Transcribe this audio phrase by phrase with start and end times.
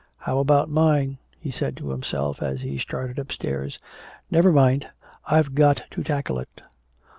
[0.17, 3.77] "How about mine?" he said to himself as he started upstairs.
[4.31, 4.87] "Never mind,
[5.27, 6.63] I've got to tackle it."